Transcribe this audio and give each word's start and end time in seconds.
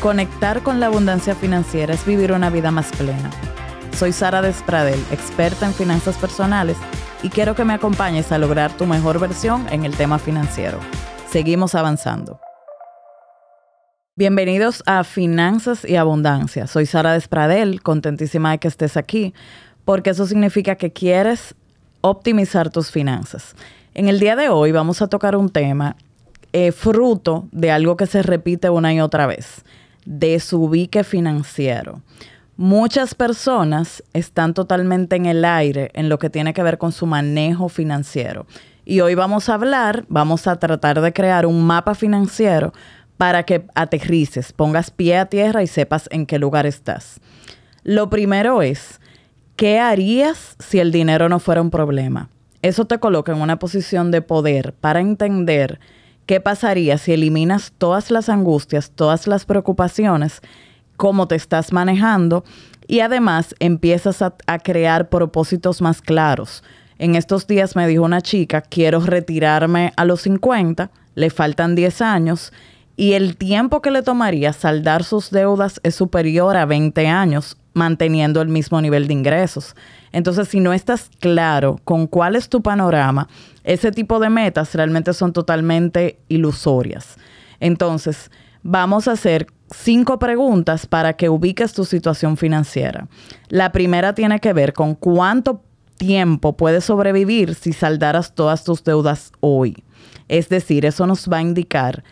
conectar 0.00 0.62
con 0.62 0.80
la 0.80 0.86
abundancia 0.86 1.34
financiera 1.34 1.92
es 1.92 2.06
vivir 2.06 2.32
una 2.32 2.48
vida 2.48 2.70
más 2.70 2.90
plena. 2.96 3.30
Soy 3.94 4.12
Sara 4.12 4.40
Despradel, 4.40 4.98
experta 5.10 5.66
en 5.66 5.74
finanzas 5.74 6.16
personales, 6.16 6.78
y 7.22 7.28
quiero 7.28 7.54
que 7.54 7.66
me 7.66 7.74
acompañes 7.74 8.32
a 8.32 8.38
lograr 8.38 8.72
tu 8.72 8.86
mejor 8.86 9.20
versión 9.20 9.66
en 9.70 9.84
el 9.84 9.94
tema 9.94 10.18
financiero. 10.18 10.78
Seguimos 11.28 11.74
avanzando. 11.74 12.40
Bienvenidos 14.16 14.82
a 14.86 15.04
Finanzas 15.04 15.84
y 15.84 15.96
Abundancia. 15.96 16.66
Soy 16.66 16.86
Sara 16.86 17.12
Despradel, 17.12 17.82
contentísima 17.82 18.52
de 18.52 18.58
que 18.58 18.68
estés 18.68 18.96
aquí, 18.96 19.34
porque 19.84 20.10
eso 20.10 20.26
significa 20.26 20.76
que 20.76 20.92
quieres 20.92 21.54
optimizar 22.00 22.70
tus 22.70 22.90
finanzas. 22.90 23.54
En 23.92 24.08
el 24.08 24.18
día 24.18 24.34
de 24.34 24.48
hoy 24.48 24.72
vamos 24.72 25.02
a 25.02 25.08
tocar 25.08 25.36
un 25.36 25.50
tema 25.50 25.96
eh, 26.54 26.72
fruto 26.72 27.48
de 27.52 27.70
algo 27.70 27.98
que 27.98 28.06
se 28.06 28.22
repite 28.22 28.70
una 28.70 28.94
y 28.94 29.00
otra 29.00 29.26
vez, 29.26 29.62
desubique 30.10 31.04
financiero. 31.04 32.02
Muchas 32.56 33.14
personas 33.14 34.02
están 34.12 34.54
totalmente 34.54 35.14
en 35.14 35.26
el 35.26 35.44
aire 35.44 35.92
en 35.94 36.08
lo 36.08 36.18
que 36.18 36.28
tiene 36.28 36.52
que 36.52 36.64
ver 36.64 36.78
con 36.78 36.90
su 36.90 37.06
manejo 37.06 37.68
financiero. 37.68 38.44
Y 38.84 39.00
hoy 39.00 39.14
vamos 39.14 39.48
a 39.48 39.54
hablar, 39.54 40.04
vamos 40.08 40.48
a 40.48 40.56
tratar 40.56 41.00
de 41.00 41.12
crear 41.12 41.46
un 41.46 41.64
mapa 41.64 41.94
financiero 41.94 42.72
para 43.16 43.44
que 43.44 43.64
aterrices, 43.76 44.52
pongas 44.52 44.90
pie 44.90 45.16
a 45.16 45.26
tierra 45.26 45.62
y 45.62 45.68
sepas 45.68 46.08
en 46.10 46.26
qué 46.26 46.40
lugar 46.40 46.66
estás. 46.66 47.20
Lo 47.84 48.10
primero 48.10 48.62
es, 48.62 49.00
¿qué 49.54 49.78
harías 49.78 50.56
si 50.58 50.80
el 50.80 50.90
dinero 50.90 51.28
no 51.28 51.38
fuera 51.38 51.62
un 51.62 51.70
problema? 51.70 52.30
Eso 52.62 52.84
te 52.84 52.98
coloca 52.98 53.30
en 53.30 53.40
una 53.40 53.60
posición 53.60 54.10
de 54.10 54.22
poder 54.22 54.74
para 54.74 55.00
entender 55.00 55.78
qué 56.30 56.40
pasaría 56.40 56.96
si 56.96 57.12
eliminas 57.12 57.72
todas 57.76 58.12
las 58.12 58.28
angustias, 58.28 58.92
todas 58.92 59.26
las 59.26 59.46
preocupaciones, 59.46 60.42
cómo 60.96 61.26
te 61.26 61.34
estás 61.34 61.72
manejando 61.72 62.44
y 62.86 63.00
además 63.00 63.56
empiezas 63.58 64.22
a, 64.22 64.32
crear 64.62 65.08
propósitos 65.08 65.82
más 65.82 66.00
claros. 66.00 66.62
En 67.00 67.16
estos 67.16 67.48
días 67.48 67.74
me 67.74 67.88
dijo 67.88 68.04
una 68.04 68.20
chica, 68.20 68.60
quiero 68.60 69.00
retirarme 69.00 69.92
a 69.96 70.04
los 70.04 70.20
50, 70.20 70.92
le 71.16 71.30
faltan 71.30 71.74
10 71.74 72.00
años 72.00 72.52
y 72.96 73.14
el 73.14 73.36
tiempo 73.36 73.82
que 73.82 73.90
le 73.90 74.04
tomaría 74.04 74.52
saldar 74.52 75.02
sus 75.02 75.32
deudas 75.32 75.80
es 75.82 75.96
superior 75.96 76.56
a 76.56 76.64
20 76.64 77.08
años 77.08 77.56
manteniendo 77.72 78.42
el 78.42 78.48
mismo 78.48 78.80
nivel 78.80 79.06
de 79.06 79.14
ingresos. 79.14 79.74
Entonces, 80.12 80.48
si 80.48 80.60
no 80.60 80.72
estás 80.72 81.10
claro 81.20 81.80
con 81.84 82.06
cuál 82.06 82.36
es 82.36 82.48
tu 82.48 82.62
panorama, 82.62 83.28
ese 83.64 83.92
tipo 83.92 84.18
de 84.18 84.30
metas 84.30 84.74
realmente 84.74 85.12
son 85.12 85.32
totalmente 85.32 86.18
ilusorias. 86.28 87.16
Entonces, 87.60 88.30
vamos 88.62 89.08
a 89.08 89.12
hacer 89.12 89.46
cinco 89.70 90.18
preguntas 90.18 90.86
para 90.86 91.12
que 91.12 91.28
ubiques 91.28 91.72
tu 91.72 91.84
situación 91.84 92.36
financiera. 92.36 93.08
La 93.48 93.72
primera 93.72 94.14
tiene 94.14 94.40
que 94.40 94.52
ver 94.52 94.72
con 94.72 94.94
cuánto 94.94 95.62
tiempo 95.96 96.56
puedes 96.56 96.84
sobrevivir 96.84 97.54
si 97.54 97.72
saldaras 97.72 98.34
todas 98.34 98.64
tus 98.64 98.82
deudas 98.82 99.32
hoy. 99.40 99.84
Es 100.28 100.48
decir, 100.48 100.86
eso 100.86 101.06
nos 101.06 101.28
va 101.28 101.38
a 101.38 101.42
indicar 101.42 102.02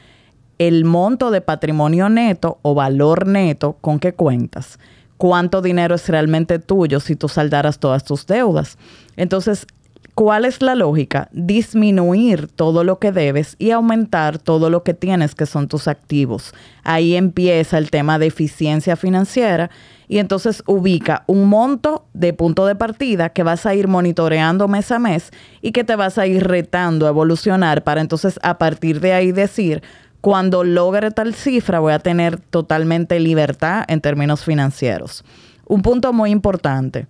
el 0.59 0.85
monto 0.85 1.31
de 1.31 1.41
patrimonio 1.41 2.09
neto 2.09 2.59
o 2.63 2.75
valor 2.75 3.27
neto 3.27 3.79
con 3.81 3.99
que 3.99 4.13
cuentas 4.13 4.79
cuánto 5.19 5.61
dinero 5.61 5.97
es 5.97 6.09
realmente 6.09 6.59
tuyo 6.59 7.01
si 7.01 7.17
tú 7.17 7.29
saldaras 7.29 7.79
todas 7.79 8.05
tus 8.05 8.27
deudas. 8.27 8.79
Entonces, 9.17 9.67
¿cuál 10.15 10.45
es 10.45 10.63
la 10.63 10.75
lógica? 10.75 11.29
Disminuir 11.33 12.49
todo 12.49 12.85
lo 12.85 12.99
que 12.99 13.13
debes 13.13 13.57
y 13.59 13.73
aumentar 13.73 14.39
todo 14.39 14.71
lo 14.71 14.83
que 14.83 14.95
tienes, 14.95 15.35
que 15.35 15.45
son 15.45 15.69
tus 15.69 15.89
activos. 15.89 16.55
Ahí 16.85 17.15
empieza 17.17 17.77
el 17.79 17.91
tema 17.91 18.19
de 18.19 18.27
eficiencia 18.27 18.97
financiera 18.97 19.71
y 20.09 20.19
entonces 20.19 20.63
ubica 20.67 21.25
un 21.27 21.49
monto 21.49 22.07
de 22.15 22.33
punto 22.33 22.65
de 22.65 22.75
partida 22.75 23.29
que 23.29 23.43
vas 23.43 23.67
a 23.67 23.75
ir 23.75 23.89
monitoreando 23.89 24.67
mes 24.67 24.91
a 24.91 24.99
mes 24.99 25.31
y 25.61 25.73
que 25.73 25.85
te 25.85 25.97
vas 25.97 26.17
a 26.17 26.27
ir 26.27 26.47
retando 26.47 27.07
a 27.07 27.11
evolucionar 27.11 27.85
para 27.85 28.01
entonces 28.01 28.41
a 28.43 28.57
partir 28.57 29.01
de 29.01 29.13
ahí 29.13 29.33
decir, 29.33 29.83
cuando 30.21 30.65
logre 30.65 31.11
tal 31.11 31.35
cifra 31.35 31.81
voy 31.81 31.93
a 31.93 31.99
tener 31.99 32.39
totalmente 32.39 33.21
libertad 33.21 33.85
en 33.89 34.01
términos 34.01 34.45
financieros. 34.45 35.25
Un 35.67 35.83
punto 35.83 36.13
muy 36.13 36.31
importante, 36.31 37.07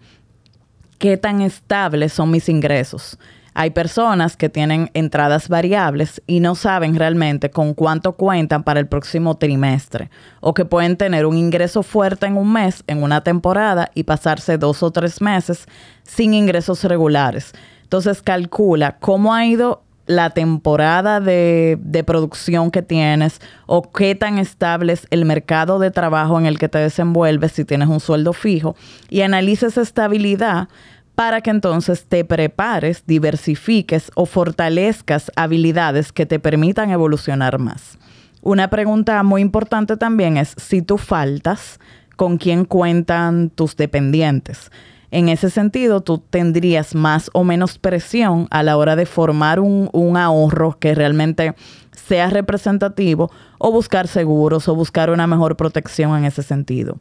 ¿qué 0.98 1.16
tan 1.16 1.40
estables 1.40 2.12
son 2.12 2.30
mis 2.30 2.48
ingresos? 2.48 3.18
Hay 3.54 3.70
personas 3.70 4.36
que 4.36 4.48
tienen 4.48 4.88
entradas 4.94 5.48
variables 5.48 6.22
y 6.28 6.38
no 6.38 6.54
saben 6.54 6.94
realmente 6.94 7.50
con 7.50 7.74
cuánto 7.74 8.12
cuentan 8.12 8.62
para 8.62 8.78
el 8.78 8.86
próximo 8.86 9.36
trimestre 9.36 10.10
o 10.40 10.54
que 10.54 10.64
pueden 10.64 10.96
tener 10.96 11.26
un 11.26 11.36
ingreso 11.36 11.82
fuerte 11.82 12.26
en 12.26 12.36
un 12.36 12.52
mes, 12.52 12.84
en 12.86 13.02
una 13.02 13.24
temporada 13.24 13.90
y 13.94 14.04
pasarse 14.04 14.58
dos 14.58 14.84
o 14.84 14.92
tres 14.92 15.20
meses 15.20 15.66
sin 16.04 16.34
ingresos 16.34 16.84
regulares. 16.84 17.52
Entonces 17.82 18.22
calcula 18.22 18.98
cómo 19.00 19.34
ha 19.34 19.44
ido 19.44 19.82
la 20.08 20.30
temporada 20.30 21.20
de, 21.20 21.78
producción 22.06 22.70
que 22.70 22.82
tienes 22.82 23.40
o 23.66 23.92
qué 23.92 24.14
tan 24.14 24.38
estable 24.38 24.94
es 24.94 25.06
el 25.10 25.26
mercado 25.26 25.78
de 25.78 25.90
trabajo 25.90 26.38
en 26.40 26.46
el 26.46 26.58
que 26.58 26.70
te 26.70 26.78
desenvuelves 26.78 27.52
si 27.52 27.66
tienes 27.66 27.88
un 27.88 28.00
sueldo 28.00 28.32
fijo 28.32 28.74
y 29.10 29.20
analices 29.20 29.76
estabilidad 29.76 30.68
para 31.14 31.42
que 31.42 31.50
entonces 31.50 32.06
te 32.06 32.24
prepares, 32.24 33.04
diversifiques 33.06 34.10
o 34.14 34.24
fortalezcas 34.24 35.30
habilidades 35.36 36.10
que 36.10 36.24
te 36.24 36.38
permitan 36.38 36.90
evolucionar 36.90 37.58
más. 37.58 37.98
Una 38.40 38.70
pregunta 38.70 39.22
muy 39.22 39.42
importante 39.42 39.98
también 39.98 40.38
es 40.38 40.54
si 40.56 40.80
tú 40.80 40.96
faltas, 40.96 41.80
¿con 42.16 42.38
quién 42.38 42.64
cuentan 42.64 43.50
tus 43.50 43.76
dependientes? 43.76 44.70
En 45.10 45.28
ese 45.28 45.48
sentido, 45.48 46.02
tú 46.02 46.18
tendrías 46.18 46.94
más 46.94 47.30
o 47.32 47.42
menos 47.42 47.78
presión 47.78 48.46
a 48.50 48.62
la 48.62 48.76
hora 48.76 48.94
de 48.94 49.06
formar 49.06 49.58
un, 49.58 50.16
ahorro 50.16 50.78
que 50.78 50.94
realmente 50.94 51.54
sea 51.92 52.28
representativo 52.28 53.30
o 53.58 53.72
buscar 53.72 54.06
seguros 54.06 54.68
o 54.68 54.74
buscar 54.74 55.10
una 55.10 55.26
mejor 55.26 55.56
protección 55.56 56.16
en 56.16 56.24
ese 56.24 56.42
sentido. 56.42 56.98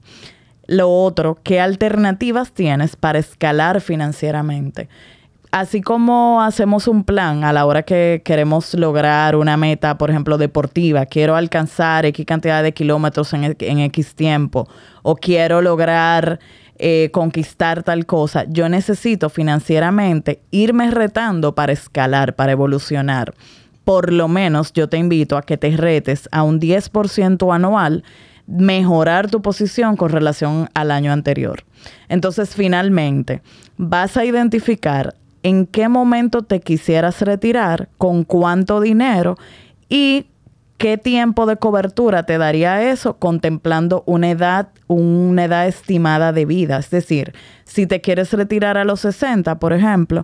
Lo 0.68 0.90
otro, 0.90 1.38
¿qué 1.44 1.60
alternativas 1.60 2.52
tienes 2.52 2.96
para 2.96 3.20
escalar 3.20 3.82
financieramente? 3.82 4.90
Así 5.52 5.82
como 5.82 6.42
hacemos 6.42 6.90
un 6.90 7.06
plan 7.06 7.46
a 7.46 7.54
la 7.54 7.66
hora 7.66 7.84
que 7.84 8.22
queremos 8.24 8.74
lograr 8.74 9.38
una 9.38 9.56
meta, 9.56 9.98
por 9.98 10.10
ejemplo, 10.10 10.38
deportiva, 10.38 11.06
quiero 11.06 11.38
alcanzar 11.38 12.06
X 12.06 12.26
cantidad 12.26 12.62
de 12.62 12.74
kilómetros 12.74 13.34
en, 13.34 13.56
en 13.58 13.80
X 13.80 14.14
tiempo, 14.14 14.68
o 15.04 15.16
quiero 15.16 15.62
lograr 15.62 16.40
eh, 16.80 17.10
conquistar 17.12 17.84
tal 17.84 18.06
cosa. 18.06 18.46
Yo 18.48 18.70
necesito 18.70 19.30
financieramente 19.30 20.42
irme 20.52 20.92
retando 20.92 21.56
para 21.56 21.74
escalar, 21.74 22.36
para 22.36 22.52
evolucionar. 22.52 23.34
Por 23.84 24.12
lo 24.12 24.28
menos 24.28 24.74
yo 24.74 24.90
te 24.90 24.98
invito 24.98 25.38
a 25.38 25.42
que 25.42 25.58
te 25.58 25.76
retes 25.76 26.28
a 26.32 26.44
un 26.44 26.60
10% 26.60 27.56
anual 27.56 28.04
mejorar 28.48 29.30
tu 29.30 29.42
posición 29.42 29.98
con 29.98 30.10
relación 30.10 30.70
al 30.74 30.92
año 30.92 31.12
anterior. 31.12 31.64
Entonces, 32.10 32.56
finalmente, 32.56 33.42
vas 33.78 34.18
a 34.18 34.26
identificar 34.26 35.16
en 35.44 35.66
qué 35.66 35.90
momento 35.90 36.42
te 36.42 36.60
quisieras 36.60 37.22
retirar, 37.22 37.90
con 37.98 38.24
cuánto 38.24 38.82
dinero 38.82 39.38
y 39.90 40.28
¿Qué 40.78 41.00
tiempo 41.00 41.48
de 41.48 41.58
cobertura 41.58 42.24
te 42.24 42.38
daría 42.38 42.92
eso 42.92 43.18
contemplando 43.18 44.04
una 44.06 44.30
edad, 44.30 44.70
una 44.86 45.46
edad 45.46 45.68
estimada 45.68 46.34
de 46.34 46.46
vida? 46.46 46.78
Es 46.78 46.92
decir, 46.92 47.34
si 47.64 47.88
te 47.88 48.00
quieres 48.00 48.32
retirar 48.32 48.78
a 48.78 48.86
los 48.86 49.00
60, 49.00 49.58
por 49.58 49.74
ejemplo, 49.74 50.24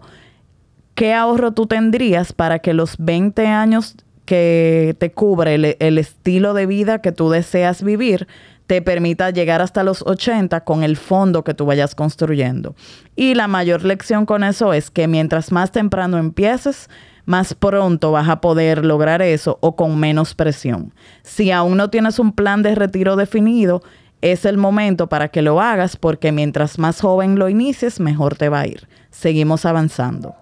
¿qué 0.93 1.13
ahorro 1.13 1.53
tú 1.53 1.65
tendrías 1.65 2.33
para 2.33 2.59
que 2.59 2.73
los 2.73 2.97
20 2.99 3.47
años 3.47 3.95
que 4.25 4.95
te 4.99 5.11
cubre 5.11 5.55
el, 5.55 5.75
el 5.79 5.97
estilo 5.97 6.53
de 6.53 6.67
vida 6.67 7.01
que 7.01 7.11
tú 7.11 7.31
deseas 7.31 7.81
vivir 7.81 8.27
te 8.67 8.81
permita 8.81 9.31
llegar 9.31 9.61
hasta 9.61 9.83
los 9.83 10.03
80 10.03 10.63
con 10.63 10.83
el 10.83 10.97
fondo 10.97 11.43
que 11.43 11.55
tú 11.55 11.65
vayas 11.65 11.95
construyendo? 11.95 12.75
Y 13.15 13.33
la 13.33 13.47
mayor 13.47 13.83
lección 13.83 14.27
con 14.27 14.43
eso 14.43 14.71
es 14.71 14.91
que 14.91 15.07
mientras 15.07 15.51
más 15.51 15.71
temprano 15.71 16.19
empieces, 16.19 16.89
más 17.25 17.53
pronto 17.53 18.11
vas 18.11 18.29
a 18.29 18.41
poder 18.41 18.83
lograr 18.85 19.21
eso 19.21 19.57
o 19.61 19.75
con 19.75 19.99
menos 19.99 20.33
presión. 20.33 20.93
Si 21.21 21.51
aún 21.51 21.77
no 21.77 21.89
tienes 21.89 22.19
un 22.19 22.31
plan 22.31 22.63
de 22.63 22.75
retiro 22.75 23.15
definido, 23.15 23.81
es 24.21 24.45
el 24.45 24.57
momento 24.57 25.07
para 25.07 25.27
que 25.27 25.41
lo 25.41 25.59
hagas 25.59 25.97
porque 25.97 26.31
mientras 26.31 26.79
más 26.79 27.01
joven 27.01 27.37
lo 27.37 27.49
inicies, 27.49 27.99
mejor 27.99 28.35
te 28.35 28.49
va 28.49 28.61
a 28.61 28.67
ir. 28.67 28.87
Seguimos 29.09 29.65
avanzando. 29.65 30.35